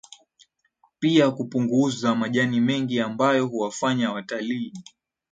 pia 0.99 1.31
kupunguza 1.31 2.15
majani 2.15 2.61
mengi 2.61 2.99
ambayo 2.99 3.47
huwafanya 3.47 4.11
watalii 4.11 4.73